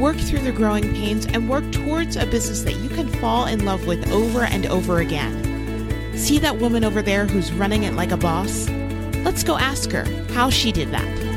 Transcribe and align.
work 0.00 0.16
through 0.16 0.40
the 0.40 0.52
growing 0.52 0.84
pains, 0.94 1.26
and 1.26 1.48
work 1.48 1.70
towards 1.72 2.16
a 2.16 2.24
business 2.26 2.62
that 2.62 2.76
you 2.76 2.88
can 2.88 3.08
fall 3.20 3.46
in 3.46 3.64
love 3.64 3.86
with 3.86 4.10
over 4.12 4.44
and 4.44 4.66
over 4.66 5.00
again. 5.00 6.16
See 6.16 6.38
that 6.38 6.58
woman 6.58 6.84
over 6.84 7.02
there 7.02 7.26
who's 7.26 7.52
running 7.52 7.82
it 7.82 7.94
like 7.94 8.12
a 8.12 8.16
boss? 8.16 8.68
Let's 9.24 9.42
go 9.42 9.58
ask 9.58 9.90
her 9.90 10.04
how 10.32 10.50
she 10.50 10.70
did 10.70 10.90
that. 10.92 11.28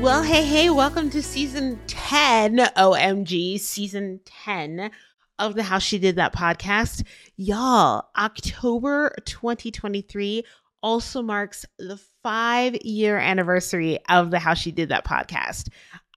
Well, 0.00 0.22
hey, 0.22 0.44
hey, 0.44 0.70
welcome 0.70 1.10
to 1.10 1.22
season 1.22 1.80
10, 1.86 2.58
OMG, 2.76 3.58
season 3.58 4.20
10 4.24 4.90
of 5.38 5.54
the 5.54 5.62
How 5.62 5.78
She 5.78 5.98
Did 5.98 6.16
That 6.16 6.34
podcast. 6.34 7.04
Y'all, 7.36 8.08
October 8.16 9.14
2023 9.24 10.44
also 10.82 11.22
marks 11.22 11.64
the 11.78 12.00
five 12.22 12.76
year 12.82 13.18
anniversary 13.18 13.98
of 14.08 14.30
the 14.30 14.38
How 14.38 14.54
She 14.54 14.72
Did 14.72 14.90
That 14.90 15.04
podcast. 15.04 15.68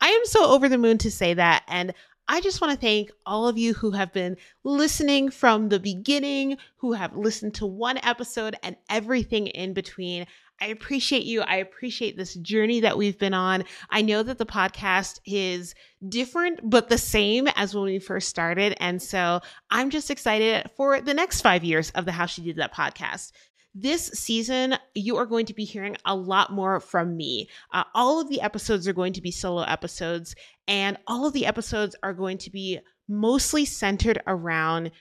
I 0.01 0.09
am 0.09 0.25
so 0.25 0.51
over 0.51 0.67
the 0.67 0.77
moon 0.77 0.97
to 0.99 1.11
say 1.11 1.33
that. 1.33 1.63
And 1.67 1.93
I 2.27 2.39
just 2.39 2.61
want 2.61 2.73
to 2.73 2.79
thank 2.79 3.11
all 3.25 3.47
of 3.47 3.57
you 3.57 3.73
who 3.73 3.91
have 3.91 4.13
been 4.13 4.37
listening 4.63 5.31
from 5.31 5.69
the 5.69 5.79
beginning, 5.79 6.57
who 6.77 6.93
have 6.93 7.15
listened 7.15 7.55
to 7.55 7.65
one 7.65 7.97
episode 8.03 8.55
and 8.63 8.77
everything 8.89 9.47
in 9.47 9.73
between. 9.73 10.25
I 10.61 10.67
appreciate 10.67 11.23
you. 11.23 11.41
I 11.41 11.55
appreciate 11.55 12.15
this 12.15 12.35
journey 12.35 12.81
that 12.81 12.97
we've 12.97 13.17
been 13.17 13.33
on. 13.33 13.63
I 13.89 14.03
know 14.03 14.21
that 14.21 14.37
the 14.37 14.45
podcast 14.45 15.19
is 15.25 15.73
different, 16.07 16.59
but 16.63 16.87
the 16.87 16.99
same 16.99 17.47
as 17.55 17.73
when 17.73 17.85
we 17.85 17.97
first 17.97 18.29
started. 18.29 18.75
And 18.79 19.01
so 19.01 19.41
I'm 19.71 19.89
just 19.89 20.11
excited 20.11 20.69
for 20.77 21.01
the 21.01 21.15
next 21.15 21.41
five 21.41 21.63
years 21.63 21.89
of 21.91 22.05
the 22.05 22.11
How 22.11 22.27
She 22.27 22.43
Did 22.43 22.57
That 22.57 22.75
podcast. 22.75 23.31
This 23.73 24.07
season, 24.07 24.75
you 24.95 25.15
are 25.15 25.25
going 25.25 25.45
to 25.45 25.53
be 25.53 25.63
hearing 25.63 25.95
a 26.03 26.13
lot 26.13 26.51
more 26.51 26.81
from 26.81 27.15
me. 27.15 27.47
Uh, 27.71 27.85
all 27.95 28.19
of 28.19 28.27
the 28.27 28.41
episodes 28.41 28.85
are 28.85 28.93
going 28.93 29.13
to 29.13 29.21
be 29.21 29.31
solo 29.31 29.61
episodes, 29.63 30.35
and 30.67 30.97
all 31.07 31.25
of 31.25 31.31
the 31.31 31.45
episodes 31.45 31.95
are 32.03 32.13
going 32.13 32.37
to 32.39 32.49
be 32.51 32.79
mostly 33.07 33.63
centered 33.63 34.21
around 34.27 34.91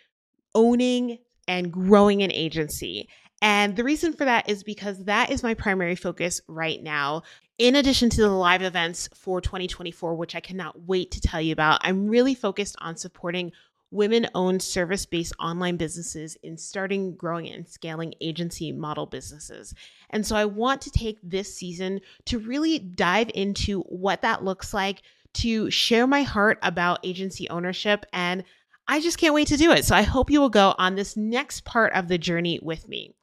owning 0.55 1.19
and 1.49 1.73
growing 1.73 2.23
an 2.23 2.31
agency. 2.31 3.09
And 3.43 3.75
the 3.75 3.85
reason 3.85 4.13
for 4.13 4.25
that 4.25 4.49
is 4.49 4.63
because 4.63 5.05
that 5.05 5.31
is 5.31 5.43
my 5.43 5.55
primary 5.55 5.97
focus 5.97 6.41
right 6.47 6.81
now. 6.81 7.23
In 7.59 7.75
addition 7.75 8.09
to 8.11 8.21
the 8.21 8.31
live 8.31 8.63
events 8.63 9.09
for 9.15 9.41
2024, 9.41 10.15
which 10.15 10.37
I 10.37 10.41
cannot 10.41 10.83
wait 10.83 11.11
to 11.11 11.21
tell 11.21 11.41
you 11.41 11.53
about, 11.53 11.81
I'm 11.83 12.09
really 12.09 12.35
focused 12.35 12.77
on 12.81 12.97
supporting 12.97 13.53
women 13.91 14.29
owned 14.35 14.63
service 14.63 15.07
based 15.07 15.35
online 15.41 15.77
businesses 15.77 16.37
in 16.43 16.57
starting, 16.57 17.15
growing, 17.17 17.49
and 17.49 17.69
scaling 17.69 18.15
agency 18.21 18.73
model 18.73 19.07
businesses. 19.07 19.75
And 20.11 20.27
so 20.27 20.37
I 20.37 20.45
want 20.45 20.81
to 20.83 20.91
take 20.91 21.19
this 21.23 21.55
season 21.55 22.01
to 22.27 22.39
really 22.39 22.79
dive 22.79 23.31
into 23.35 23.81
what 23.83 24.23
that 24.23 24.45
looks 24.45 24.73
like, 24.73 25.03
to 25.35 25.71
share 25.71 26.07
my 26.07 26.23
heart 26.23 26.59
about 26.63 27.01
agency 27.05 27.49
ownership. 27.51 28.07
And 28.13 28.45
I 28.87 29.01
just 29.01 29.19
can't 29.19 29.35
wait 29.35 29.49
to 29.49 29.57
do 29.57 29.73
it. 29.73 29.85
So 29.85 29.95
I 29.95 30.03
hope 30.03 30.31
you 30.31 30.41
will 30.41 30.51
go 30.51 30.75
on 30.79 30.95
this 30.95 31.17
next 31.17 31.65
part 31.65 31.93
of 31.93 32.09
the 32.09 32.19
journey 32.19 32.59
with 32.63 32.89
me. 32.89 33.15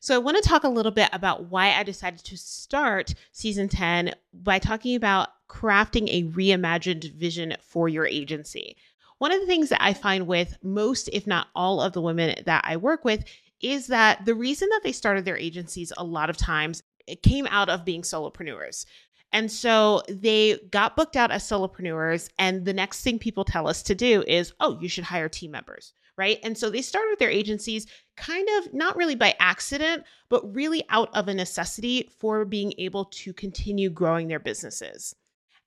So, 0.00 0.16
I 0.16 0.18
want 0.18 0.36
to 0.36 0.48
talk 0.48 0.64
a 0.64 0.68
little 0.68 0.90
bit 0.90 1.10
about 1.12 1.44
why 1.44 1.74
I 1.74 1.84
decided 1.84 2.24
to 2.24 2.36
start 2.36 3.14
season 3.30 3.68
10 3.68 4.12
by 4.34 4.58
talking 4.58 4.96
about 4.96 5.28
crafting 5.48 6.08
a 6.08 6.24
reimagined 6.24 7.12
vision 7.12 7.54
for 7.60 7.88
your 7.88 8.04
agency. 8.04 8.76
One 9.22 9.30
of 9.30 9.40
the 9.40 9.46
things 9.46 9.68
that 9.68 9.80
I 9.80 9.94
find 9.94 10.26
with 10.26 10.58
most, 10.64 11.08
if 11.12 11.28
not 11.28 11.46
all, 11.54 11.80
of 11.80 11.92
the 11.92 12.00
women 12.00 12.42
that 12.44 12.64
I 12.66 12.76
work 12.76 13.04
with 13.04 13.24
is 13.60 13.86
that 13.86 14.24
the 14.24 14.34
reason 14.34 14.68
that 14.70 14.80
they 14.82 14.90
started 14.90 15.24
their 15.24 15.38
agencies 15.38 15.92
a 15.96 16.02
lot 16.02 16.28
of 16.28 16.36
times 16.36 16.82
it 17.06 17.22
came 17.22 17.46
out 17.46 17.68
of 17.68 17.84
being 17.84 18.02
solopreneurs. 18.02 18.84
And 19.32 19.48
so 19.48 20.02
they 20.08 20.58
got 20.72 20.96
booked 20.96 21.14
out 21.14 21.30
as 21.30 21.44
solopreneurs. 21.44 22.30
And 22.40 22.64
the 22.64 22.72
next 22.72 23.02
thing 23.02 23.20
people 23.20 23.44
tell 23.44 23.68
us 23.68 23.84
to 23.84 23.94
do 23.94 24.24
is, 24.26 24.54
oh, 24.58 24.76
you 24.80 24.88
should 24.88 25.04
hire 25.04 25.28
team 25.28 25.52
members 25.52 25.92
right? 26.18 26.40
And 26.42 26.58
so 26.58 26.68
they 26.68 26.82
started 26.82 27.18
their 27.18 27.30
agencies 27.30 27.86
kind 28.18 28.46
of 28.58 28.74
not 28.74 28.96
really 28.96 29.14
by 29.14 29.34
accident, 29.40 30.04
but 30.28 30.54
really 30.54 30.84
out 30.90 31.08
of 31.14 31.26
a 31.26 31.32
necessity 31.32 32.10
for 32.18 32.44
being 32.44 32.74
able 32.76 33.06
to 33.06 33.32
continue 33.32 33.88
growing 33.88 34.28
their 34.28 34.38
businesses. 34.38 35.14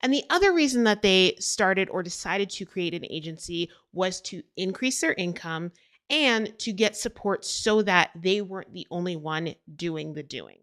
And 0.05 0.13
the 0.13 0.25
other 0.29 0.53
reason 0.53 0.83
that 0.83 1.01
they 1.01 1.35
started 1.39 1.89
or 1.89 2.03
decided 2.03 2.51
to 2.51 2.66
create 2.67 2.93
an 2.93 3.07
agency 3.09 3.71
was 3.91 4.21
to 4.21 4.43
increase 4.55 5.01
their 5.01 5.13
income 5.13 5.71
and 6.11 6.53
to 6.59 6.71
get 6.71 6.95
support 6.95 7.43
so 7.43 7.81
that 7.81 8.11
they 8.16 8.43
weren't 8.43 8.71
the 8.71 8.85
only 8.91 9.16
one 9.16 9.55
doing 9.75 10.13
the 10.13 10.21
doing. 10.21 10.59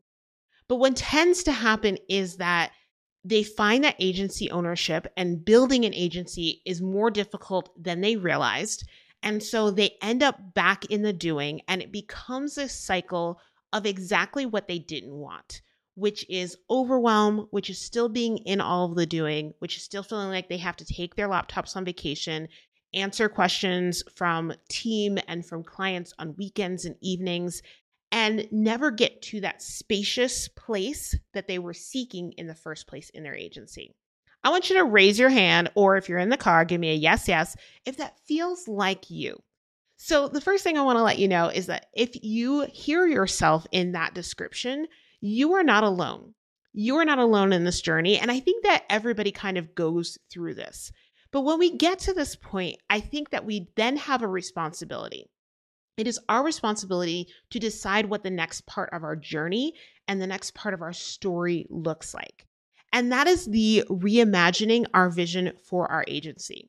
But 0.69 0.77
what 0.77 0.95
tends 0.95 1.43
to 1.43 1.51
happen 1.51 1.99
is 2.09 2.37
that 2.37 2.71
they 3.25 3.43
find 3.43 3.83
that 3.83 3.97
agency 3.99 4.49
ownership 4.49 5.09
and 5.17 5.45
building 5.45 5.85
an 5.85 5.93
agency 5.93 6.63
is 6.65 6.81
more 6.81 7.11
difficult 7.11 7.71
than 7.77 8.01
they 8.01 8.15
realized. 8.15 8.89
And 9.25 9.43
so 9.43 9.73
they 9.73 9.97
end 10.01 10.23
up 10.23 10.55
back 10.55 10.85
in 10.85 11.03
the 11.03 11.13
doing, 11.13 11.63
and 11.67 11.83
it 11.83 11.91
becomes 11.91 12.59
a 12.59 12.69
cycle 12.69 13.41
of 13.73 13.87
exactly 13.87 14.47
what 14.47 14.69
they 14.69 14.79
didn't 14.79 15.17
want, 15.17 15.63
which 15.95 16.29
is 16.29 16.57
overwhelm, 16.71 17.47
which 17.51 17.69
is 17.69 17.79
still 17.79 18.09
being 18.09 18.39
in 18.39 18.61
all 18.61 18.87
of 18.87 18.97
the 18.97 19.07
doing, 19.07 19.53
which 19.59 19.77
is 19.77 19.83
still 19.83 20.03
feeling 20.03 20.29
like 20.29 20.49
they 20.49 20.59
have 20.59 20.77
to 20.77 20.85
take 20.85 21.15
their 21.15 21.29
laptops 21.29 21.77
on 21.77 21.85
vacation, 21.85 22.49
answer 22.95 23.29
questions 23.29 24.03
from 24.15 24.53
team 24.69 25.19
and 25.29 25.45
from 25.45 25.63
clients 25.63 26.15
on 26.19 26.37
weekends 26.37 26.85
and 26.85 26.97
evenings, 27.01 27.63
and 28.11 28.47
never 28.51 28.91
get 28.91 29.23
to 29.23 29.41
that 29.41 29.63
spacious 29.63 30.49
place 30.49 31.17
that 31.35 31.49
they 31.49 31.59
were 31.59 31.75
seeking 31.75 32.33
in 32.33 32.47
the 32.47 32.55
first 32.55 32.87
place 32.87 33.11
in 33.11 33.23
their 33.23 33.35
agency. 33.35 33.95
I 34.45 34.51
want 34.51 34.69
you 34.69 34.77
to 34.77 34.85
raise 34.85 35.19
your 35.19 35.31
hand, 35.31 35.71
or 35.75 35.97
if 35.97 36.09
you're 36.09 36.19
in 36.19 36.29
the 36.29 36.37
car, 36.37 36.65
give 36.65 36.81
me 36.81 36.91
a 36.91 36.95
yes, 36.95 37.29
yes, 37.29 37.57
if 37.87 37.97
that 37.99 38.19
feels 38.27 38.67
like 38.67 39.11
you. 39.11 39.41
So, 39.97 40.27
the 40.27 40.41
first 40.41 40.65
thing 40.65 40.77
I 40.77 40.83
want 40.83 40.99
to 40.99 41.03
let 41.03 41.21
you 41.21 41.29
know 41.29 41.47
is 41.47 41.67
that 41.67 41.87
if 41.95 42.11
you 42.25 42.63
hear 42.63 43.07
yourself 43.07 43.67
in 43.71 43.93
that 43.93 44.15
description, 44.15 44.89
you 45.23 45.55
are 45.55 45.63
not 45.63 45.85
alone. 45.85 46.35
You 46.75 46.97
are 46.97 47.05
not 47.05 47.19
alone 47.19 47.53
in 47.53 47.65
this 47.65 47.81
journey. 47.81 48.19
And 48.19 48.31
I 48.31 48.41
think 48.41 48.65
that 48.65 48.85
everybody 48.91 49.31
kind 49.31 49.57
of 49.57 49.75
goes 49.75 50.19
through 50.31 50.55
this. 50.55 50.91
But 51.31 51.43
when 51.43 51.59
we 51.59 51.79
get 51.79 52.01
to 52.01 52.13
this 52.13 52.35
point, 52.37 52.77
I 52.91 53.01
think 53.01 53.31
that 53.31 53.47
we 53.47 53.69
then 53.77 53.97
have 53.97 54.23
a 54.23 54.29
responsibility. 54.29 55.31
It 55.97 56.09
is 56.09 56.19
our 56.29 56.45
responsibility 56.45 57.29
to 57.51 57.59
decide 57.59 58.07
what 58.07 58.25
the 58.25 58.31
next 58.31 58.67
part 58.67 58.91
of 58.93 59.05
our 59.05 59.15
journey 59.15 59.75
and 60.09 60.21
the 60.21 60.27
next 60.27 60.55
part 60.55 60.75
of 60.75 60.83
our 60.83 60.93
story 60.93 61.67
looks 61.71 62.13
like. 62.13 62.47
And 62.93 63.13
that 63.13 63.27
is 63.27 63.47
the 63.47 63.85
reimagining 63.89 64.87
our 64.93 65.09
vision 65.09 65.53
for 65.65 65.91
our 65.91 66.05
agency. 66.09 66.69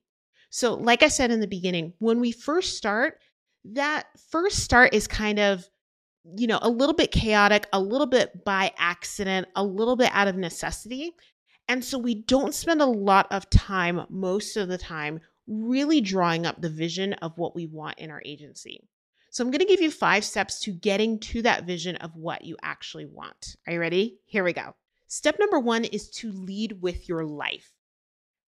So, 0.49 0.75
like 0.75 1.01
I 1.01 1.07
said 1.07 1.31
in 1.31 1.39
the 1.39 1.47
beginning, 1.47 1.93
when 1.97 2.19
we 2.19 2.31
first 2.31 2.77
start, 2.77 3.19
that 3.65 4.05
first 4.29 4.59
start 4.59 4.93
is 4.93 5.07
kind 5.07 5.39
of, 5.39 5.67
you 6.23 6.47
know, 6.47 6.59
a 6.61 6.69
little 6.69 6.95
bit 6.95 7.11
chaotic, 7.11 7.67
a 7.73 7.79
little 7.79 8.07
bit 8.07 8.43
by 8.45 8.73
accident, 8.77 9.47
a 9.55 9.63
little 9.63 9.95
bit 9.95 10.09
out 10.13 10.27
of 10.27 10.35
necessity. 10.35 11.11
And 11.67 11.83
so 11.83 11.97
we 11.97 12.15
don't 12.15 12.53
spend 12.53 12.81
a 12.81 12.85
lot 12.85 13.27
of 13.31 13.49
time, 13.49 14.05
most 14.09 14.57
of 14.57 14.67
the 14.67 14.77
time, 14.77 15.19
really 15.47 16.01
drawing 16.01 16.45
up 16.45 16.61
the 16.61 16.69
vision 16.69 17.13
of 17.13 17.37
what 17.37 17.55
we 17.55 17.65
want 17.65 17.99
in 17.99 18.09
our 18.09 18.21
agency. 18.25 18.87
So 19.29 19.43
I'm 19.43 19.51
going 19.51 19.59
to 19.59 19.65
give 19.65 19.81
you 19.81 19.91
five 19.91 20.23
steps 20.23 20.59
to 20.61 20.71
getting 20.71 21.19
to 21.19 21.41
that 21.41 21.65
vision 21.65 21.95
of 21.97 22.15
what 22.15 22.45
you 22.45 22.55
actually 22.61 23.05
want. 23.05 23.55
Are 23.65 23.73
you 23.73 23.79
ready? 23.79 24.19
Here 24.25 24.43
we 24.43 24.53
go. 24.53 24.75
Step 25.07 25.37
number 25.39 25.59
one 25.59 25.85
is 25.85 26.09
to 26.11 26.31
lead 26.31 26.81
with 26.81 27.09
your 27.09 27.25
life. 27.25 27.71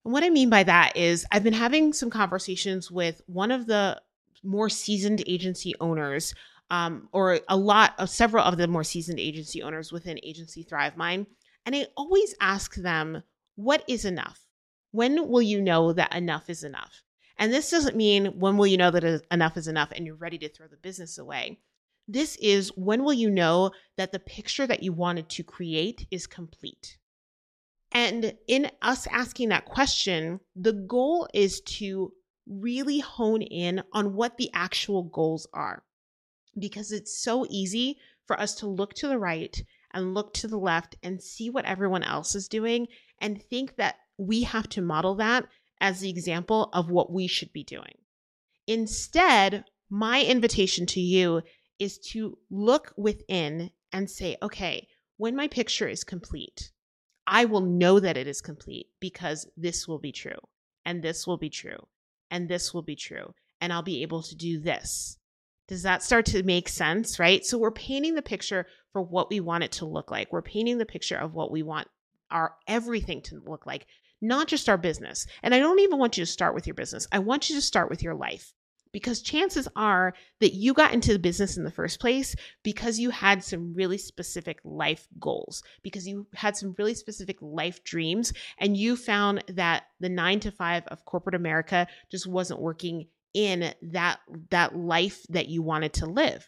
And 0.04 0.14
what 0.14 0.24
I 0.24 0.30
mean 0.30 0.50
by 0.50 0.64
that 0.64 0.96
is, 0.96 1.26
I've 1.32 1.44
been 1.44 1.54
having 1.54 1.92
some 1.92 2.12
conversations 2.12 2.92
with 2.92 3.22
one 3.26 3.52
of 3.52 3.66
the 3.66 4.00
more 4.44 4.70
seasoned 4.70 5.24
agency 5.26 5.74
owners, 5.82 6.36
um, 6.70 7.10
or 7.12 7.40
a 7.48 7.58
lot 7.58 7.94
of 7.98 8.10
several 8.10 8.44
of 8.44 8.58
the 8.58 8.68
more 8.68 8.84
seasoned 8.84 9.20
agency 9.20 9.62
owners 9.62 9.92
within 9.92 10.20
Agency 10.24 10.64
ThriveMind. 10.64 11.28
And 11.66 11.76
I 11.76 11.88
always 11.96 12.36
ask 12.42 12.76
them, 12.76 13.24
what 13.56 13.84
is 13.88 14.06
enough? 14.06 14.40
When 14.92 15.28
will 15.30 15.42
you 15.42 15.62
know 15.62 15.94
that 15.94 16.16
enough 16.16 16.50
is 16.50 16.64
enough? 16.64 17.04
And 17.38 17.52
this 17.52 17.70
doesn't 17.70 17.98
mean 17.98 18.28
when 18.40 18.58
will 18.58 18.68
you 18.68 18.78
know 18.78 18.92
that 18.92 19.24
enough 19.32 19.58
is 19.58 19.68
enough 19.68 19.92
and 19.92 20.06
you're 20.06 20.16
ready 20.16 20.38
to 20.38 20.50
throw 20.50 20.68
the 20.68 20.78
business 20.78 21.18
away. 21.18 21.60
This 22.08 22.36
is 22.38 22.70
when 22.76 23.04
will 23.04 23.14
you 23.14 23.30
know 23.30 23.72
that 23.98 24.12
the 24.12 24.20
picture 24.20 24.68
that 24.68 24.84
you 24.84 24.94
wanted 24.94 25.30
to 25.30 25.44
create 25.44 26.08
is 26.12 26.28
complete? 26.28 26.98
And 27.92 28.36
in 28.48 28.72
us 28.82 29.08
asking 29.08 29.50
that 29.50 29.66
question, 29.66 30.40
the 30.56 30.74
goal 30.74 31.28
is 31.34 31.62
to 31.62 32.12
really 32.48 33.00
hone 33.00 33.42
in 33.42 33.84
on 33.94 34.14
what 34.14 34.38
the 34.38 34.50
actual 34.54 35.04
goals 35.04 35.48
are. 35.54 35.84
Because 36.58 36.92
it's 36.92 37.22
so 37.22 37.46
easy 37.50 37.98
for 38.26 38.40
us 38.40 38.56
to 38.56 38.68
look 38.68 38.94
to 38.96 39.08
the 39.08 39.20
right 39.20 39.64
and 39.94 40.14
look 40.14 40.34
to 40.36 40.48
the 40.48 40.58
left 40.58 40.96
and 41.04 41.22
see 41.22 41.50
what 41.50 41.66
everyone 41.66 42.04
else 42.04 42.36
is 42.36 42.48
doing 42.48 42.88
and 43.20 43.42
think 43.42 43.76
that 43.78 43.96
we 44.18 44.44
have 44.44 44.70
to 44.70 44.82
model 44.82 45.16
that 45.16 45.46
as 45.80 46.00
the 46.00 46.10
example 46.10 46.70
of 46.74 46.90
what 46.90 47.12
we 47.12 47.28
should 47.28 47.52
be 47.54 47.64
doing. 47.64 47.98
Instead, 48.68 49.66
my 49.90 50.24
invitation 50.24 50.86
to 50.88 51.00
you 51.00 51.42
is 51.80 51.98
to 51.98 52.38
look 52.50 52.94
within 52.98 53.72
and 53.92 54.10
say, 54.10 54.38
okay, 54.42 54.88
when 55.18 55.36
my 55.36 55.48
picture 55.48 55.88
is 55.88 56.04
complete, 56.04 56.72
I 57.28 57.46
will 57.46 57.62
know 57.62 58.00
that 58.00 58.18
it 58.18 58.28
is 58.28 58.42
complete 58.42 58.88
because 59.00 59.48
this 59.58 59.88
will 59.88 60.00
be 60.00 60.12
true, 60.12 60.40
and 60.86 61.02
this 61.02 61.26
will 61.26 61.38
be 61.38 61.50
true, 61.50 61.88
and 62.30 62.50
this 62.50 62.74
will 62.74 62.82
be 62.82 62.96
true, 62.96 63.34
and 63.62 63.72
I'll 63.72 63.82
be 63.82 64.02
able 64.02 64.24
to 64.24 64.36
do 64.36 64.60
this. 64.60 65.18
Does 65.68 65.84
that 65.84 66.04
start 66.04 66.26
to 66.28 66.44
make 66.44 66.70
sense, 66.70 67.20
right? 67.20 67.44
So 67.44 67.58
we're 67.58 67.72
painting 67.72 68.16
the 68.16 68.22
picture 68.22 68.68
for 68.94 69.02
what 69.02 69.30
we 69.30 69.40
want 69.40 69.64
it 69.64 69.72
to 69.74 69.86
look 69.86 70.12
like. 70.12 70.32
We're 70.32 70.42
painting 70.42 70.78
the 70.78 70.86
picture 70.86 71.18
of 71.18 71.34
what 71.34 71.52
we 71.52 71.64
want 71.64 71.88
our 72.32 72.56
everything 72.68 73.22
to 73.24 73.42
look 73.46 73.66
like, 73.66 73.88
not 74.22 74.48
just 74.48 74.70
our 74.70 74.78
business. 74.78 75.26
And 75.44 75.54
I 75.54 75.60
don't 75.60 75.80
even 75.80 76.00
want 76.00 76.18
you 76.18 76.26
to 76.26 76.32
start 76.32 76.56
with 76.56 76.68
your 76.68 76.74
business. 76.74 77.08
I 77.12 77.20
want 77.20 77.50
you 77.50 77.56
to 77.56 77.62
start 77.62 77.90
with 77.90 78.04
your 78.04 78.16
life 78.16 78.54
because 78.96 79.22
chances 79.22 79.68
are 79.76 80.14
that 80.40 80.54
you 80.54 80.74
got 80.74 80.94
into 80.94 81.12
the 81.12 81.20
business 81.20 81.58
in 81.58 81.66
the 81.66 81.72
first 81.72 82.00
place 82.00 82.34
because 82.64 82.98
you 82.98 83.10
had 83.10 83.44
some 83.44 83.74
really 83.74 83.98
specific 83.98 84.60
life 84.64 85.08
goals, 85.20 85.64
because 85.84 86.08
you 86.08 86.26
had 86.34 86.56
some 86.56 86.74
really 86.78 86.94
specific 86.94 87.38
life 87.42 87.84
dreams, 87.84 88.32
and 88.58 88.78
you 88.78 88.96
found 88.96 89.44
that 89.50 89.84
the 90.00 90.08
nine 90.08 90.40
to 90.40 90.50
five 90.50 90.84
of 90.88 91.04
corporate 91.04 91.36
America 91.36 91.88
just 92.10 92.26
wasn't 92.26 92.62
working 92.62 93.08
in 93.36 93.74
that 93.82 94.20
that 94.50 94.76
life 94.76 95.24
that 95.30 95.50
you 95.50 95.62
wanted 95.62 95.94
to 95.94 96.06
live. 96.08 96.48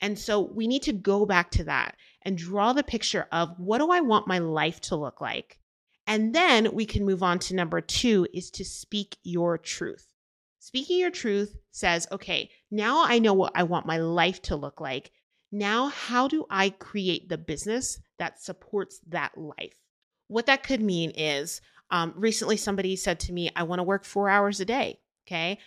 And 0.00 0.18
so 0.18 0.40
we 0.40 0.66
need 0.66 0.82
to 0.82 0.92
go 0.92 1.24
back 1.24 1.50
to 1.52 1.64
that 1.64 1.96
and 2.22 2.36
draw 2.36 2.72
the 2.72 2.82
picture 2.82 3.26
of 3.32 3.54
what 3.56 3.78
do 3.78 3.90
I 3.90 4.00
want 4.00 4.26
my 4.26 4.40
life 4.40 4.80
to 4.82 4.96
look 4.96 5.20
like? 5.20 5.58
And 6.06 6.34
then 6.34 6.74
we 6.74 6.84
can 6.84 7.06
move 7.06 7.22
on 7.22 7.38
to 7.38 7.54
number 7.54 7.80
2 7.80 8.26
is 8.34 8.50
to 8.50 8.64
speak 8.64 9.16
your 9.22 9.56
truth. 9.56 10.12
Speaking 10.58 10.98
your 10.98 11.10
truth 11.10 11.56
says, 11.70 12.06
okay, 12.10 12.50
now 12.70 13.04
I 13.04 13.18
know 13.18 13.32
what 13.32 13.52
I 13.54 13.62
want 13.62 13.86
my 13.86 13.98
life 13.98 14.42
to 14.42 14.56
look 14.56 14.80
like. 14.80 15.12
Now, 15.52 15.88
how 15.88 16.26
do 16.26 16.46
I 16.50 16.70
create 16.70 17.28
the 17.28 17.38
business 17.38 18.00
that 18.18 18.42
supports 18.42 19.00
that 19.06 19.38
life? 19.38 19.78
What 20.26 20.46
that 20.46 20.64
could 20.64 20.82
mean 20.82 21.10
is 21.10 21.60
um, 21.90 22.12
recently 22.16 22.56
somebody 22.56 22.96
said 22.96 23.20
to 23.20 23.32
me, 23.32 23.50
I 23.54 23.62
want 23.62 23.78
to 23.78 23.84
work 23.84 24.04
four 24.04 24.28
hours 24.28 24.58
a 24.58 24.64
day. 24.64 24.98
Okay. 25.26 25.58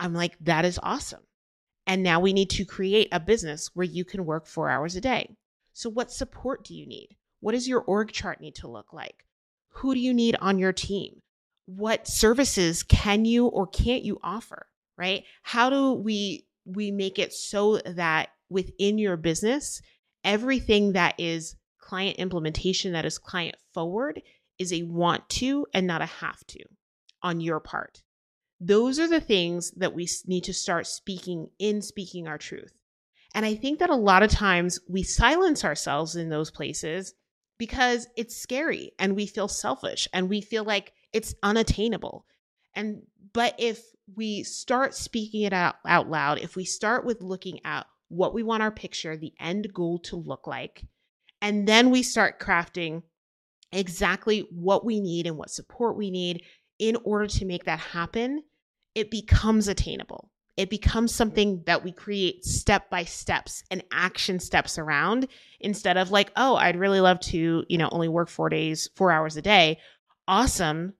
I'm 0.00 0.14
like, 0.14 0.36
that 0.40 0.64
is 0.64 0.80
awesome. 0.82 1.22
And 1.86 2.02
now 2.02 2.18
we 2.18 2.32
need 2.32 2.50
to 2.50 2.64
create 2.64 3.08
a 3.12 3.20
business 3.20 3.70
where 3.74 3.86
you 3.86 4.04
can 4.04 4.24
work 4.24 4.46
four 4.46 4.68
hours 4.68 4.96
a 4.96 5.00
day. 5.00 5.36
So, 5.72 5.88
what 5.88 6.10
support 6.10 6.64
do 6.64 6.74
you 6.74 6.86
need? 6.86 7.16
What 7.38 7.52
does 7.52 7.68
your 7.68 7.82
org 7.82 8.10
chart 8.10 8.40
need 8.40 8.56
to 8.56 8.68
look 8.68 8.92
like? 8.92 9.24
Who 9.74 9.94
do 9.94 10.00
you 10.00 10.12
need 10.12 10.36
on 10.40 10.58
your 10.58 10.72
team? 10.72 11.20
what 11.76 12.08
services 12.08 12.82
can 12.82 13.24
you 13.24 13.46
or 13.46 13.66
can't 13.66 14.02
you 14.02 14.18
offer, 14.22 14.66
right? 14.98 15.24
How 15.42 15.70
do 15.70 15.92
we 15.92 16.46
we 16.64 16.90
make 16.90 17.18
it 17.18 17.32
so 17.32 17.78
that 17.78 18.30
within 18.48 18.98
your 18.98 19.16
business, 19.16 19.80
everything 20.24 20.92
that 20.92 21.14
is 21.18 21.56
client 21.78 22.16
implementation 22.18 22.92
that 22.92 23.04
is 23.04 23.18
client 23.18 23.56
forward 23.72 24.20
is 24.58 24.72
a 24.72 24.82
want 24.82 25.28
to 25.28 25.66
and 25.72 25.86
not 25.86 26.02
a 26.02 26.06
have 26.06 26.44
to 26.48 26.58
on 27.22 27.40
your 27.40 27.60
part. 27.60 28.02
Those 28.60 28.98
are 28.98 29.08
the 29.08 29.20
things 29.20 29.70
that 29.72 29.94
we 29.94 30.06
need 30.26 30.44
to 30.44 30.52
start 30.52 30.86
speaking 30.86 31.48
in 31.58 31.80
speaking 31.80 32.28
our 32.28 32.38
truth. 32.38 32.72
And 33.34 33.46
I 33.46 33.54
think 33.54 33.78
that 33.78 33.90
a 33.90 33.96
lot 33.96 34.22
of 34.22 34.30
times 34.30 34.80
we 34.88 35.02
silence 35.02 35.64
ourselves 35.64 36.16
in 36.16 36.28
those 36.28 36.50
places 36.50 37.14
because 37.58 38.08
it's 38.16 38.36
scary 38.36 38.92
and 38.98 39.16
we 39.16 39.26
feel 39.26 39.48
selfish 39.48 40.08
and 40.12 40.28
we 40.28 40.40
feel 40.40 40.64
like 40.64 40.92
it's 41.12 41.34
unattainable. 41.42 42.26
And 42.74 43.02
but 43.32 43.54
if 43.58 43.82
we 44.16 44.42
start 44.42 44.94
speaking 44.94 45.42
it 45.42 45.52
out, 45.52 45.76
out 45.86 46.10
loud, 46.10 46.38
if 46.38 46.56
we 46.56 46.64
start 46.64 47.04
with 47.04 47.22
looking 47.22 47.60
at 47.64 47.86
what 48.08 48.34
we 48.34 48.42
want 48.42 48.62
our 48.62 48.70
picture, 48.72 49.16
the 49.16 49.32
end 49.38 49.72
goal 49.72 50.00
to 50.00 50.16
look 50.16 50.46
like, 50.46 50.84
and 51.40 51.66
then 51.66 51.90
we 51.90 52.02
start 52.02 52.40
crafting 52.40 53.02
exactly 53.72 54.48
what 54.50 54.84
we 54.84 55.00
need 55.00 55.26
and 55.26 55.36
what 55.36 55.50
support 55.50 55.96
we 55.96 56.10
need 56.10 56.42
in 56.78 56.96
order 57.04 57.26
to 57.26 57.44
make 57.44 57.64
that 57.64 57.78
happen, 57.78 58.42
it 58.94 59.10
becomes 59.10 59.68
attainable. 59.68 60.30
It 60.56 60.68
becomes 60.68 61.14
something 61.14 61.62
that 61.66 61.84
we 61.84 61.92
create 61.92 62.44
step 62.44 62.90
by 62.90 63.04
steps 63.04 63.62
and 63.70 63.82
action 63.92 64.40
steps 64.40 64.78
around 64.78 65.28
instead 65.58 65.96
of 65.96 66.10
like, 66.10 66.32
oh, 66.36 66.56
I'd 66.56 66.76
really 66.76 67.00
love 67.00 67.20
to, 67.20 67.64
you 67.68 67.78
know, 67.78 67.88
only 67.92 68.08
work 68.08 68.28
four 68.28 68.48
days, 68.50 68.88
four 68.94 69.10
hours 69.10 69.36
a 69.36 69.42
day. 69.42 69.78
Awesome 70.28 70.94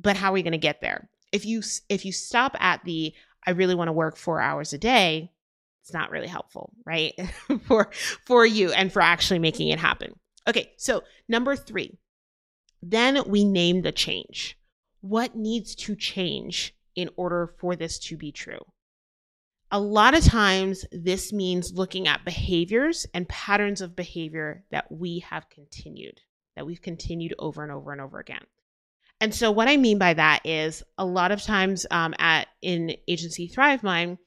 but 0.00 0.16
how 0.16 0.30
are 0.30 0.34
we 0.34 0.42
going 0.42 0.52
to 0.52 0.58
get 0.58 0.80
there? 0.80 1.08
If 1.32 1.44
you 1.44 1.62
if 1.88 2.04
you 2.04 2.12
stop 2.12 2.56
at 2.58 2.84
the 2.84 3.14
I 3.46 3.52
really 3.52 3.74
want 3.74 3.88
to 3.88 3.92
work 3.92 4.16
4 4.16 4.40
hours 4.40 4.72
a 4.72 4.78
day, 4.78 5.30
it's 5.82 5.92
not 5.92 6.10
really 6.10 6.26
helpful, 6.26 6.72
right? 6.84 7.14
for 7.66 7.90
for 8.26 8.44
you 8.44 8.72
and 8.72 8.92
for 8.92 9.02
actually 9.02 9.38
making 9.38 9.68
it 9.68 9.78
happen. 9.78 10.14
Okay, 10.48 10.72
so 10.76 11.02
number 11.28 11.54
3. 11.54 11.98
Then 12.82 13.22
we 13.26 13.44
name 13.44 13.82
the 13.82 13.92
change. 13.92 14.58
What 15.02 15.36
needs 15.36 15.74
to 15.76 15.94
change 15.94 16.74
in 17.00 17.10
order 17.16 17.54
for 17.58 17.76
this 17.76 17.98
to 17.98 18.16
be 18.16 18.32
true? 18.32 18.60
A 19.72 19.80
lot 19.80 20.14
of 20.14 20.24
times, 20.24 20.84
this 20.90 21.32
means 21.32 21.72
looking 21.72 22.08
at 22.08 22.24
behaviors 22.24 23.06
and 23.14 23.28
patterns 23.28 23.80
of 23.80 23.94
behavior 23.94 24.64
that 24.70 24.90
we 24.90 25.20
have 25.20 25.48
continued, 25.48 26.20
that 26.56 26.66
we've 26.66 26.82
continued 26.82 27.34
over 27.38 27.62
and 27.62 27.70
over 27.70 27.92
and 27.92 28.00
over 28.00 28.18
again. 28.18 28.44
And 29.20 29.34
so 29.34 29.50
what 29.50 29.68
I 29.68 29.76
mean 29.76 29.98
by 29.98 30.14
that 30.14 30.40
is 30.44 30.82
a 30.96 31.04
lot 31.04 31.30
of 31.30 31.42
times 31.42 31.86
um, 31.90 32.14
at 32.18 32.48
in 32.62 32.96
agency 33.06 33.48
ThriveMind, 33.48 34.18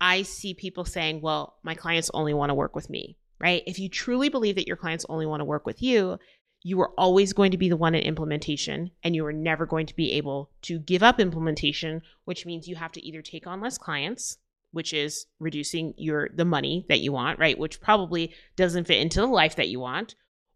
I 0.00 0.22
see 0.22 0.54
people 0.54 0.84
saying, 0.84 1.20
"Well, 1.20 1.56
my 1.62 1.74
clients 1.74 2.10
only 2.12 2.34
want 2.34 2.50
to 2.50 2.54
work 2.54 2.76
with 2.76 2.90
me." 2.90 3.16
Right? 3.40 3.64
If 3.66 3.80
you 3.80 3.88
truly 3.88 4.28
believe 4.28 4.54
that 4.54 4.68
your 4.68 4.76
clients 4.76 5.06
only 5.08 5.26
want 5.26 5.40
to 5.40 5.44
work 5.44 5.66
with 5.66 5.82
you, 5.82 6.18
you 6.62 6.80
are 6.80 6.92
always 6.96 7.32
going 7.32 7.50
to 7.50 7.58
be 7.58 7.68
the 7.68 7.76
one 7.76 7.94
in 7.94 8.02
implementation 8.02 8.90
and 9.02 9.14
you 9.14 9.26
are 9.26 9.32
never 9.32 9.66
going 9.66 9.86
to 9.86 9.96
be 9.96 10.12
able 10.12 10.50
to 10.62 10.78
give 10.78 11.02
up 11.02 11.18
implementation, 11.18 12.02
which 12.24 12.46
means 12.46 12.68
you 12.68 12.76
have 12.76 12.92
to 12.92 13.04
either 13.04 13.22
take 13.22 13.46
on 13.46 13.60
less 13.60 13.78
clients, 13.78 14.38
which 14.70 14.92
is 14.92 15.26
reducing 15.40 15.94
your 15.96 16.30
the 16.34 16.44
money 16.44 16.86
that 16.88 17.00
you 17.00 17.12
want, 17.12 17.38
right? 17.38 17.58
Which 17.58 17.80
probably 17.80 18.34
doesn't 18.56 18.86
fit 18.86 19.00
into 19.00 19.20
the 19.20 19.26
life 19.26 19.56
that 19.56 19.68
you 19.68 19.80
want, 19.80 20.14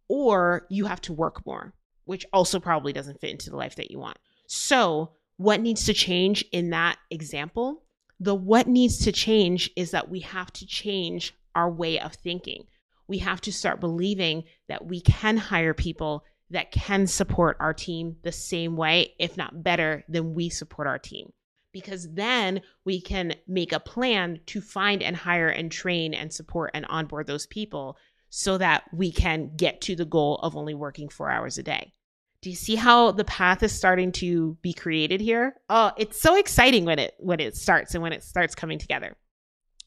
or 0.09 0.67
you 0.71 0.87
have 0.87 1.01
to 1.03 1.13
work 1.13 1.45
more 1.45 1.75
which 2.07 2.25
also 2.33 2.59
probably 2.59 2.93
doesn't 2.93 3.21
fit 3.21 3.31
into 3.31 3.51
the 3.51 3.57
life 3.57 3.77
that 3.77 3.91
you 3.91 3.99
want. 3.99 4.19
So, 4.47 5.13
what 5.37 5.61
needs 5.61 5.85
to 5.85 5.93
change 5.93 6.45
in 6.53 6.71
that 6.71 6.97
example? 7.11 7.83
The 8.19 8.35
what 8.35 8.67
needs 8.67 9.05
to 9.05 9.13
change 9.13 9.71
is 9.77 9.91
that 9.91 10.09
we 10.09 10.21
have 10.21 10.51
to 10.55 10.67
change 10.67 11.35
our 11.55 11.71
way 11.71 12.01
of 12.01 12.15
thinking. 12.15 12.65
We 13.09 13.19
have 13.19 13.41
to 13.43 13.53
start 13.53 13.81
believing 13.81 14.45
that 14.69 14.87
we 14.87 15.01
can 15.01 15.37
hire 15.37 15.75
people 15.75 16.25
that 16.51 16.71
can 16.71 17.07
support 17.07 17.57
our 17.61 17.75
team 17.75 18.17
the 18.23 18.33
same 18.33 18.77
way, 18.77 19.15
if 19.19 19.37
not 19.37 19.63
better, 19.63 20.05
than 20.09 20.35
we 20.35 20.49
support 20.49 20.87
our 20.87 20.99
team. 20.99 21.33
Because 21.73 22.13
then 22.13 22.63
we 22.85 23.01
can 23.01 23.35
make 23.47 23.73
a 23.73 23.81
plan 23.81 24.41
to 24.47 24.61
find 24.61 25.03
and 25.03 25.17
hire 25.17 25.49
and 25.49 25.71
train 25.71 26.15
and 26.15 26.33
support 26.33 26.71
and 26.73 26.87
onboard 26.87 27.27
those 27.27 27.47
people 27.47 27.97
so 28.31 28.59
that 28.59 28.85
we 28.93 29.13
can 29.13 29.51
get 29.57 29.81
to 29.83 29.97
the 29.97 30.05
goal 30.05 30.37
of 30.37 30.57
only 30.57 30.75
working 30.75 31.09
four 31.09 31.31
hours 31.31 31.59
a 31.59 31.63
day. 31.63 31.93
Do 32.43 32.51
you 32.51 32.57
see 32.57 32.77
how 32.77 33.11
the 33.11 33.25
path 33.25 33.63
is 33.63 33.73
starting 33.73 34.13
to 34.13 34.57
be 34.63 34.73
created 34.73 35.21
here? 35.21 35.55
Oh, 35.69 35.93
it's 35.97 36.21
so 36.21 36.37
exciting 36.37 36.85
when 36.85 36.99
it 36.99 37.15
when 37.19 37.41
it 37.41 37.57
starts 37.57 37.95
and 37.95 38.03
when 38.03 38.13
it 38.13 38.23
starts 38.23 38.55
coming 38.55 38.79
together. 38.79 39.17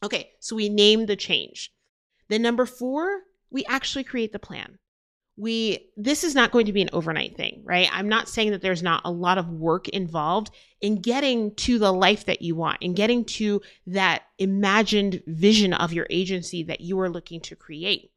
Okay, 0.02 0.30
so 0.40 0.56
we 0.56 0.68
name 0.68 1.06
the 1.06 1.16
change. 1.16 1.72
Then 2.30 2.42
number 2.42 2.64
4, 2.64 3.22
we 3.50 3.64
actually 3.66 4.04
create 4.04 4.32
the 4.32 4.38
plan. 4.38 4.78
We 5.36 5.90
this 5.96 6.22
is 6.22 6.34
not 6.34 6.52
going 6.52 6.66
to 6.66 6.72
be 6.72 6.82
an 6.82 6.90
overnight 6.92 7.36
thing, 7.36 7.62
right? 7.64 7.88
I'm 7.92 8.08
not 8.08 8.28
saying 8.28 8.52
that 8.52 8.62
there's 8.62 8.82
not 8.82 9.02
a 9.04 9.10
lot 9.10 9.38
of 9.38 9.48
work 9.48 9.88
involved 9.88 10.50
in 10.80 11.00
getting 11.00 11.54
to 11.56 11.78
the 11.78 11.92
life 11.92 12.26
that 12.26 12.42
you 12.42 12.54
want, 12.54 12.78
in 12.82 12.94
getting 12.94 13.24
to 13.24 13.62
that 13.88 14.22
imagined 14.38 15.22
vision 15.26 15.72
of 15.72 15.92
your 15.92 16.06
agency 16.08 16.62
that 16.64 16.80
you 16.80 17.00
are 17.00 17.10
looking 17.10 17.40
to 17.42 17.56
create. 17.56 18.12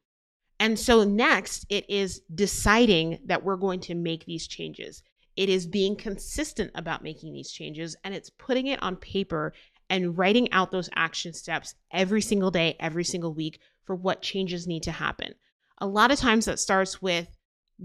And 0.59 0.77
so 0.77 1.03
next, 1.03 1.65
it 1.69 1.89
is 1.89 2.21
deciding 2.33 3.19
that 3.25 3.43
we're 3.43 3.57
going 3.57 3.79
to 3.81 3.95
make 3.95 4.25
these 4.25 4.47
changes. 4.47 5.01
It 5.35 5.49
is 5.49 5.65
being 5.65 5.95
consistent 5.95 6.71
about 6.75 7.03
making 7.03 7.33
these 7.33 7.51
changes 7.51 7.95
and 8.03 8.13
it's 8.13 8.29
putting 8.29 8.67
it 8.67 8.83
on 8.83 8.95
paper 8.97 9.53
and 9.93 10.17
writing 10.17 10.51
out 10.51 10.71
those 10.71 10.89
action 10.95 11.31
steps 11.33 11.75
every 11.91 12.19
single 12.19 12.49
day, 12.49 12.75
every 12.79 13.03
single 13.03 13.31
week 13.31 13.59
for 13.85 13.95
what 13.95 14.23
changes 14.23 14.65
need 14.65 14.81
to 14.81 14.91
happen. 14.91 15.35
A 15.77 15.85
lot 15.85 16.09
of 16.09 16.17
times 16.17 16.45
that 16.45 16.57
starts 16.57 16.99
with 16.99 17.27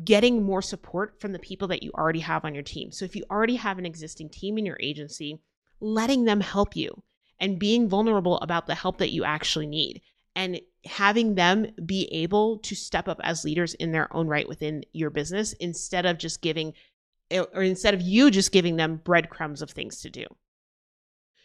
getting 0.05 0.43
more 0.43 0.63
support 0.63 1.21
from 1.21 1.33
the 1.33 1.39
people 1.39 1.69
that 1.69 1.83
you 1.83 1.91
already 1.93 2.21
have 2.21 2.47
on 2.47 2.55
your 2.55 2.63
team. 2.63 2.91
So 2.93 3.05
if 3.05 3.15
you 3.15 3.25
already 3.31 3.57
have 3.57 3.77
an 3.77 3.85
existing 3.85 4.31
team 4.31 4.57
in 4.57 4.65
your 4.65 4.79
agency, 4.81 5.43
letting 5.81 6.25
them 6.25 6.41
help 6.41 6.75
you 6.75 7.03
and 7.39 7.59
being 7.59 7.91
vulnerable 7.91 8.39
about 8.39 8.67
the 8.67 8.75
help 8.75 8.97
that 8.99 9.13
you 9.13 9.25
actually 9.25 9.67
need 9.67 10.01
and 10.35 10.63
having 10.87 11.35
them 11.35 11.67
be 11.85 12.09
able 12.11 12.57
to 12.61 12.75
step 12.75 13.07
up 13.07 13.21
as 13.23 13.45
leaders 13.45 13.75
in 13.75 13.93
their 13.93 14.11
own 14.17 14.29
right 14.29 14.49
within 14.49 14.83
your 14.95 15.11
business 15.11 15.53
instead 15.61 16.07
of 16.07 16.17
just 16.17 16.41
giving 16.41 16.73
or 17.31 17.63
instead 17.63 17.93
of 17.93 18.01
you 18.01 18.31
just 18.31 18.51
giving 18.51 18.77
them 18.77 19.03
breadcrumbs 19.05 19.61
of 19.61 19.71
things 19.71 20.01
to 20.01 20.09
do. 20.09 20.25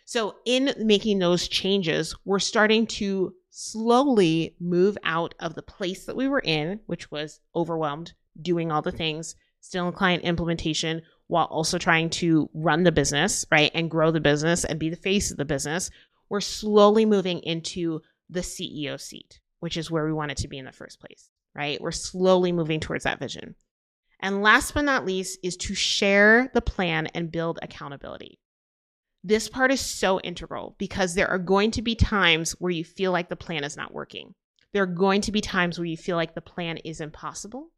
So, 0.05 0.35
in 0.45 0.73
making 0.77 1.19
those 1.19 1.47
changes, 1.47 2.15
we're 2.25 2.39
starting 2.39 2.87
to 2.87 3.33
slowly 3.49 4.55
move 4.59 4.97
out 5.03 5.33
of 5.39 5.55
the 5.55 5.61
place 5.61 6.05
that 6.05 6.15
we 6.15 6.27
were 6.27 6.41
in, 6.43 6.81
which 6.87 7.09
was 7.09 7.39
overwhelmed, 7.55 8.13
doing 8.41 8.71
all 8.71 8.81
the 8.81 8.91
things, 8.91 9.35
still 9.61 9.87
in 9.87 9.93
client 9.93 10.23
implementation, 10.23 11.01
while 11.27 11.45
also 11.45 11.77
trying 11.77 12.09
to 12.09 12.49
run 12.53 12.83
the 12.83 12.91
business, 12.91 13.45
right? 13.51 13.71
And 13.73 13.89
grow 13.89 14.11
the 14.11 14.19
business 14.19 14.65
and 14.65 14.79
be 14.79 14.89
the 14.89 14.95
face 14.95 15.31
of 15.31 15.37
the 15.37 15.45
business. 15.45 15.89
We're 16.29 16.41
slowly 16.41 17.05
moving 17.05 17.39
into 17.39 18.01
the 18.29 18.41
CEO 18.41 18.99
seat, 18.99 19.39
which 19.59 19.77
is 19.77 19.89
where 19.89 20.05
we 20.05 20.13
want 20.13 20.31
it 20.31 20.37
to 20.37 20.47
be 20.47 20.57
in 20.57 20.65
the 20.65 20.71
first 20.71 20.99
place, 20.99 21.29
right? 21.55 21.79
We're 21.79 21.91
slowly 21.91 22.51
moving 22.51 22.79
towards 22.79 23.05
that 23.05 23.19
vision. 23.19 23.55
And 24.19 24.41
last 24.41 24.73
but 24.73 24.85
not 24.85 25.05
least 25.05 25.39
is 25.43 25.57
to 25.57 25.75
share 25.75 26.49
the 26.53 26.61
plan 26.61 27.07
and 27.13 27.31
build 27.31 27.59
accountability. 27.61 28.39
This 29.23 29.47
part 29.47 29.71
is 29.71 29.79
so 29.79 30.19
integral 30.19 30.75
because 30.77 31.13
there 31.13 31.29
are 31.29 31.39
going 31.39 31.71
to 31.71 31.81
be 31.81 31.95
times 31.95 32.51
where 32.59 32.71
you 32.71 32.83
feel 32.83 33.11
like 33.11 33.29
the 33.29 33.35
plan 33.35 33.63
is 33.63 33.77
not 33.77 33.93
working. 33.93 34.33
There 34.73 34.83
are 34.83 34.87
going 34.87 35.21
to 35.21 35.31
be 35.31 35.39
times 35.39 35.77
where 35.77 35.85
you 35.85 35.97
feel 35.97 36.17
like 36.17 36.35
the 36.35 36.41
plan 36.41 36.77
is 36.77 36.99
impossible. 36.99 37.69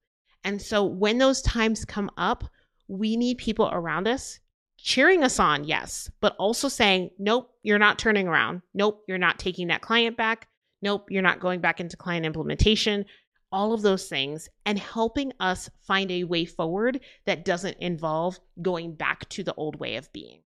And 0.44 0.62
so 0.62 0.84
when 0.84 1.18
those 1.18 1.42
times 1.42 1.86
come 1.86 2.10
up, 2.18 2.46
we 2.88 3.18
need 3.18 3.38
people 3.38 3.70
around 3.72 4.08
us 4.08 4.40
cheering 4.78 5.24
us 5.24 5.40
on, 5.40 5.64
yes, 5.64 6.10
but 6.20 6.36
also 6.38 6.68
saying, 6.68 7.10
nope, 7.18 7.50
you're 7.64 7.80
not 7.80 7.98
turning 7.98 8.28
around. 8.28 8.62
Nope, 8.74 9.04
you're 9.08 9.18
not 9.18 9.40
taking 9.40 9.68
that 9.68 9.82
client 9.82 10.18
back. 10.18 10.48
Nope, 10.82 11.08
you're 11.10 11.22
not 11.22 11.40
going 11.40 11.62
back 11.62 11.80
into 11.80 11.98
client 11.98 12.26
implementation. 12.26 13.06
All 13.52 13.74
of 13.74 13.82
those 13.82 14.08
things 14.08 14.50
and 14.66 14.78
helping 14.78 15.32
us 15.40 15.70
find 15.88 16.12
a 16.12 16.24
way 16.26 16.46
forward 16.46 17.00
that 17.26 17.46
doesn't 17.46 17.78
involve 17.80 18.40
going 18.62 18.96
back 18.96 19.28
to 19.30 19.44
the 19.44 19.54
old 19.56 19.80
way 19.80 19.96
of 19.96 20.12
being. 20.14 20.42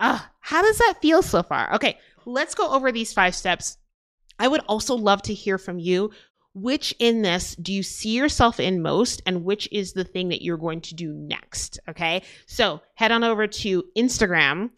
Ah, 0.00 0.30
how 0.40 0.62
does 0.62 0.78
that 0.78 0.98
feel 1.00 1.22
so 1.22 1.42
far? 1.42 1.74
Okay, 1.74 1.98
let's 2.24 2.54
go 2.54 2.70
over 2.70 2.92
these 2.92 3.12
five 3.12 3.34
steps. 3.34 3.78
I 4.38 4.48
would 4.48 4.60
also 4.68 4.94
love 4.94 5.22
to 5.22 5.34
hear 5.34 5.58
from 5.58 5.78
you. 5.78 6.10
Which 6.54 6.92
in 6.98 7.22
this 7.22 7.54
do 7.54 7.72
you 7.72 7.84
see 7.84 8.16
yourself 8.16 8.58
in 8.58 8.82
most, 8.82 9.22
and 9.26 9.44
which 9.44 9.68
is 9.70 9.92
the 9.92 10.02
thing 10.02 10.30
that 10.30 10.42
you're 10.42 10.56
going 10.56 10.80
to 10.80 10.94
do 10.94 11.12
next? 11.12 11.78
Okay, 11.88 12.22
so 12.46 12.80
head 12.94 13.12
on 13.12 13.22
over 13.22 13.46
to 13.46 13.84
Instagram 13.96 14.70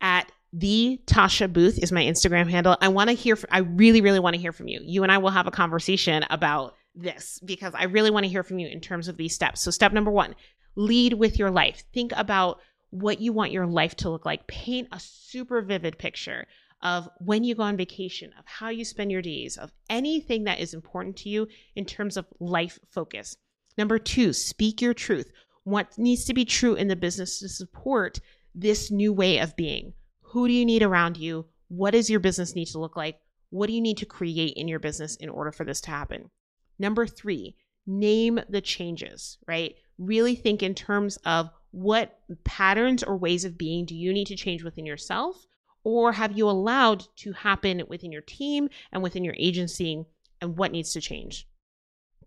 at 0.00 0.30
the 0.52 1.00
Tasha 1.06 1.52
Booth 1.52 1.82
is 1.82 1.90
my 1.90 2.04
Instagram 2.04 2.48
handle. 2.48 2.76
I 2.80 2.88
want 2.88 3.10
to 3.10 3.16
hear. 3.16 3.34
From, 3.34 3.48
I 3.50 3.60
really, 3.60 4.00
really 4.00 4.20
want 4.20 4.34
to 4.34 4.40
hear 4.40 4.52
from 4.52 4.68
you. 4.68 4.80
You 4.84 5.02
and 5.02 5.10
I 5.10 5.18
will 5.18 5.30
have 5.30 5.48
a 5.48 5.50
conversation 5.50 6.24
about 6.30 6.76
this 6.94 7.40
because 7.44 7.74
I 7.74 7.84
really 7.84 8.10
want 8.10 8.24
to 8.24 8.30
hear 8.30 8.44
from 8.44 8.60
you 8.60 8.68
in 8.68 8.80
terms 8.80 9.08
of 9.08 9.16
these 9.16 9.34
steps. 9.34 9.60
So, 9.62 9.72
step 9.72 9.92
number 9.92 10.12
one: 10.12 10.36
lead 10.76 11.14
with 11.14 11.38
your 11.38 11.50
life. 11.50 11.82
Think 11.92 12.12
about 12.14 12.60
what 12.94 13.20
you 13.20 13.32
want 13.32 13.50
your 13.50 13.66
life 13.66 13.96
to 13.96 14.08
look 14.08 14.24
like. 14.24 14.46
Paint 14.46 14.86
a 14.92 15.00
super 15.00 15.60
vivid 15.60 15.98
picture 15.98 16.46
of 16.80 17.08
when 17.18 17.42
you 17.42 17.54
go 17.54 17.64
on 17.64 17.76
vacation, 17.76 18.30
of 18.38 18.44
how 18.46 18.68
you 18.68 18.84
spend 18.84 19.10
your 19.10 19.22
days, 19.22 19.56
of 19.56 19.72
anything 19.90 20.44
that 20.44 20.60
is 20.60 20.74
important 20.74 21.16
to 21.16 21.28
you 21.28 21.48
in 21.74 21.84
terms 21.84 22.16
of 22.16 22.26
life 22.38 22.78
focus. 22.90 23.36
Number 23.76 23.98
two, 23.98 24.32
speak 24.32 24.80
your 24.80 24.94
truth. 24.94 25.32
What 25.64 25.98
needs 25.98 26.24
to 26.26 26.34
be 26.34 26.44
true 26.44 26.74
in 26.74 26.86
the 26.86 26.94
business 26.94 27.40
to 27.40 27.48
support 27.48 28.20
this 28.54 28.92
new 28.92 29.12
way 29.12 29.38
of 29.38 29.56
being? 29.56 29.94
Who 30.20 30.46
do 30.46 30.54
you 30.54 30.64
need 30.64 30.82
around 30.82 31.16
you? 31.16 31.46
What 31.68 31.92
does 31.92 32.08
your 32.08 32.20
business 32.20 32.54
need 32.54 32.66
to 32.66 32.78
look 32.78 32.96
like? 32.96 33.18
What 33.50 33.66
do 33.66 33.72
you 33.72 33.80
need 33.80 33.98
to 33.98 34.06
create 34.06 34.54
in 34.56 34.68
your 34.68 34.78
business 34.78 35.16
in 35.16 35.28
order 35.28 35.50
for 35.50 35.64
this 35.64 35.80
to 35.82 35.90
happen? 35.90 36.30
Number 36.78 37.06
three, 37.06 37.56
name 37.86 38.38
the 38.48 38.60
changes, 38.60 39.38
right? 39.48 39.74
Really 39.98 40.36
think 40.36 40.62
in 40.62 40.74
terms 40.74 41.16
of 41.24 41.50
what 41.74 42.20
patterns 42.44 43.02
or 43.02 43.16
ways 43.16 43.44
of 43.44 43.58
being 43.58 43.84
do 43.84 43.96
you 43.96 44.12
need 44.12 44.28
to 44.28 44.36
change 44.36 44.62
within 44.62 44.86
yourself? 44.86 45.46
Or 45.82 46.12
have 46.12 46.38
you 46.38 46.48
allowed 46.48 47.04
to 47.16 47.32
happen 47.32 47.82
within 47.88 48.12
your 48.12 48.22
team 48.22 48.68
and 48.92 49.02
within 49.02 49.24
your 49.24 49.34
agency 49.36 50.04
and 50.40 50.56
what 50.56 50.70
needs 50.70 50.92
to 50.92 51.00
change? 51.00 51.48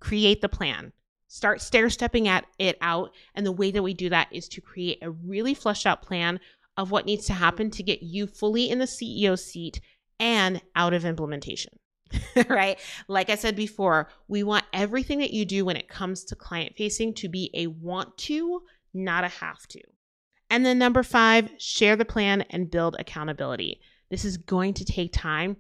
Create 0.02 0.42
the 0.42 0.50
plan. 0.50 0.92
Start 1.30 1.62
stair 1.62 1.90
stepping 1.90 2.28
at 2.28 2.46
it 2.60 2.78
out. 2.82 3.12
And 3.34 3.46
the 3.46 3.54
way 3.54 3.72
that 3.72 3.82
we 3.82 3.94
do 3.94 4.10
that 4.10 4.28
is 4.32 4.50
to 4.50 4.62
create 4.62 5.00
a 5.02 5.12
really 5.12 5.54
fleshed 5.54 5.86
out 5.86 6.02
plan 6.02 6.42
of 6.76 6.92
what 6.92 7.06
needs 7.06 7.26
to 7.28 7.34
happen 7.34 7.72
to 7.72 7.84
get 7.84 8.04
you 8.04 8.28
fully 8.28 8.70
in 8.70 8.80
the 8.80 8.86
CEO 8.86 9.40
seat 9.40 9.80
and 10.20 10.62
out 10.76 10.94
of 10.94 11.06
implementation 11.06 11.80
right? 12.50 12.80
Like 13.08 13.30
I 13.30 13.36
said 13.36 13.56
before, 13.56 14.10
we 14.28 14.44
want 14.44 14.66
everything 14.74 15.20
that 15.20 15.34
you 15.34 15.46
do 15.46 15.66
when 15.66 15.78
it 15.78 15.88
comes 15.90 16.24
to 16.26 16.36
client 16.36 16.76
facing 16.78 17.14
to 17.16 17.30
be 17.30 17.50
a 17.54 17.68
want 17.68 18.18
to, 18.20 18.62
not 18.94 19.24
a 19.24 19.28
have 19.28 19.68
to. 19.68 19.82
And 20.50 20.66
then 20.66 20.80
number 20.80 21.04
five, 21.04 21.50
share 21.58 21.96
the 21.96 22.06
plan 22.06 22.44
and 22.50 22.72
build 22.72 22.96
accountability. 23.00 23.82
This 24.10 24.24
is 24.24 24.38
going 24.38 24.74
to 24.76 24.86
take 24.86 25.12
time, 25.12 25.58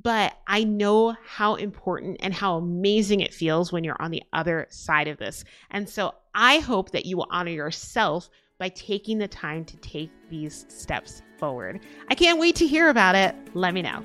but 0.00 0.36
I 0.46 0.62
know 0.64 1.16
how 1.26 1.56
important 1.56 2.18
and 2.20 2.32
how 2.32 2.56
amazing 2.56 3.20
it 3.20 3.34
feels 3.34 3.72
when 3.72 3.82
you're 3.82 4.00
on 4.00 4.12
the 4.12 4.22
other 4.32 4.68
side 4.70 5.08
of 5.08 5.18
this. 5.18 5.44
And 5.70 5.88
so 5.88 6.14
I 6.34 6.58
hope 6.58 6.92
that 6.92 7.06
you 7.06 7.16
will 7.16 7.26
honor 7.30 7.50
yourself 7.50 8.30
by 8.58 8.68
taking 8.68 9.18
the 9.18 9.28
time 9.28 9.64
to 9.64 9.76
take 9.78 10.10
these 10.30 10.66
steps 10.68 11.22
forward. 11.38 11.80
I 12.08 12.14
can't 12.14 12.38
wait 12.38 12.56
to 12.56 12.66
hear 12.66 12.88
about 12.88 13.14
it. 13.14 13.34
Let 13.54 13.74
me 13.74 13.82
know. 13.82 14.04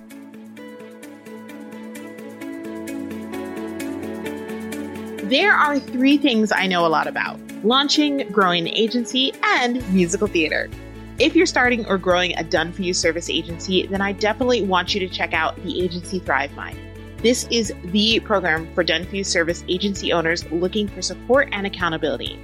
There 5.33 5.51
are 5.51 5.79
three 5.79 6.19
things 6.19 6.51
I 6.51 6.67
know 6.67 6.85
a 6.85 6.89
lot 6.89 7.07
about 7.07 7.39
launching, 7.63 8.31
growing 8.31 8.67
an 8.67 8.73
agency, 8.75 9.33
and 9.43 9.83
musical 9.91 10.27
theater. 10.27 10.69
If 11.17 11.35
you're 11.35 11.47
starting 11.47 11.87
or 11.87 11.97
growing 11.97 12.37
a 12.37 12.43
done 12.43 12.71
for 12.71 12.83
you 12.83 12.93
service 12.93 13.31
agency, 13.31 13.87
then 13.87 13.99
I 13.99 14.11
definitely 14.11 14.61
want 14.61 14.93
you 14.93 14.99
to 14.99 15.09
check 15.09 15.33
out 15.33 15.55
the 15.63 15.81
agency 15.81 16.19
ThriveMind. 16.19 16.77
This 17.23 17.47
is 17.49 17.73
the 17.85 18.19
program 18.19 18.71
for 18.75 18.83
done 18.83 19.07
for 19.07 19.15
you 19.15 19.23
service 19.23 19.63
agency 19.67 20.13
owners 20.13 20.45
looking 20.51 20.87
for 20.87 21.01
support 21.01 21.49
and 21.51 21.65
accountability. 21.65 22.39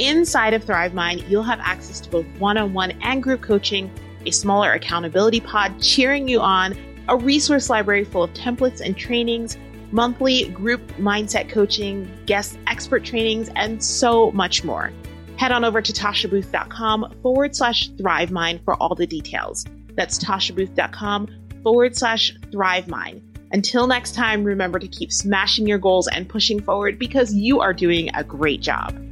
Inside 0.00 0.52
of 0.52 0.64
ThriveMind, 0.64 1.30
you'll 1.30 1.44
have 1.44 1.60
access 1.60 2.00
to 2.00 2.10
both 2.10 2.26
one 2.40 2.58
on 2.58 2.74
one 2.74 2.90
and 3.02 3.22
group 3.22 3.42
coaching, 3.42 3.88
a 4.26 4.32
smaller 4.32 4.72
accountability 4.72 5.38
pod 5.38 5.80
cheering 5.80 6.26
you 6.26 6.40
on, 6.40 6.76
a 7.08 7.16
resource 7.16 7.70
library 7.70 8.02
full 8.02 8.24
of 8.24 8.34
templates 8.34 8.80
and 8.80 8.96
trainings 8.96 9.56
monthly 9.92 10.48
group 10.48 10.80
mindset 10.98 11.48
coaching, 11.48 12.10
guest 12.26 12.58
expert 12.66 13.04
trainings, 13.04 13.50
and 13.54 13.82
so 13.82 14.32
much 14.32 14.64
more. 14.64 14.92
Head 15.36 15.52
on 15.52 15.64
over 15.64 15.80
to 15.80 15.92
tashabooth.com 15.92 17.14
forward 17.22 17.54
slash 17.54 17.88
thrive 17.90 18.30
thrivemind 18.30 18.64
for 18.64 18.74
all 18.74 18.94
the 18.94 19.06
details. 19.06 19.64
That's 19.94 20.18
tashabooth.com 20.18 21.28
forward 21.62 21.96
slash 21.96 22.32
thrive 22.50 22.86
thrivemind. 22.86 23.22
Until 23.52 23.86
next 23.86 24.14
time, 24.14 24.44
remember 24.44 24.78
to 24.78 24.88
keep 24.88 25.12
smashing 25.12 25.66
your 25.66 25.78
goals 25.78 26.08
and 26.08 26.28
pushing 26.28 26.60
forward 26.60 26.98
because 26.98 27.34
you 27.34 27.60
are 27.60 27.74
doing 27.74 28.08
a 28.14 28.24
great 28.24 28.62
job. 28.62 29.11